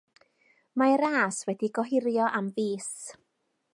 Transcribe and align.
Mae'r 0.81 1.03
ras 1.03 1.41
wedi'i 1.49 1.71
gohirio 1.81 2.31
am 2.41 2.49
fis. 2.57 2.91